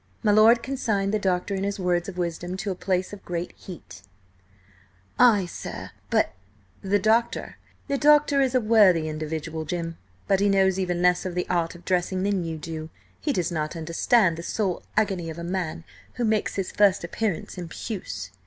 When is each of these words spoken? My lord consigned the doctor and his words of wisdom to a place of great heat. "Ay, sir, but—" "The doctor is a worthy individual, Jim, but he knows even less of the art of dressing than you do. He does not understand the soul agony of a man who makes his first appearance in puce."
My 0.23 0.31
lord 0.31 0.63
consigned 0.63 1.13
the 1.13 1.19
doctor 1.19 1.53
and 1.53 1.63
his 1.63 1.79
words 1.79 2.09
of 2.09 2.17
wisdom 2.17 2.57
to 2.57 2.71
a 2.71 2.75
place 2.75 3.13
of 3.13 3.23
great 3.23 3.51
heat. 3.51 4.01
"Ay, 5.19 5.45
sir, 5.45 5.91
but—" 6.09 6.33
"The 6.81 6.97
doctor 6.97 8.41
is 8.41 8.55
a 8.55 8.59
worthy 8.59 9.07
individual, 9.07 9.63
Jim, 9.63 9.99
but 10.27 10.39
he 10.39 10.49
knows 10.49 10.79
even 10.79 11.03
less 11.03 11.23
of 11.23 11.35
the 11.35 11.47
art 11.51 11.75
of 11.75 11.85
dressing 11.85 12.23
than 12.23 12.43
you 12.43 12.57
do. 12.57 12.89
He 13.19 13.31
does 13.31 13.51
not 13.51 13.75
understand 13.75 14.37
the 14.37 14.41
soul 14.41 14.81
agony 14.97 15.29
of 15.29 15.37
a 15.37 15.43
man 15.43 15.83
who 16.15 16.25
makes 16.25 16.55
his 16.55 16.71
first 16.71 17.03
appearance 17.03 17.59
in 17.59 17.67
puce." 17.69 18.31